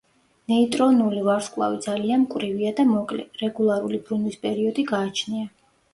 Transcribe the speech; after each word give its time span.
ნეიტრონული 0.51 1.19
ვარსკვლავი 1.27 1.77
ძალიან 1.87 2.23
მკვრივია 2.23 2.71
და 2.81 2.85
მოკლე, 2.95 3.27
რეგულარული 3.45 4.01
ბრუნვის 4.09 4.41
პერიოდი 4.47 4.87
გააჩნია. 4.95 5.51